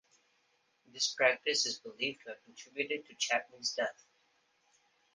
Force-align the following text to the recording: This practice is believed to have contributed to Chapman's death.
This 0.91 1.13
practice 1.13 1.67
is 1.67 1.77
believed 1.77 2.21
to 2.23 2.29
have 2.31 2.43
contributed 2.43 3.05
to 3.05 3.13
Chapman's 3.19 3.75
death. 3.75 4.03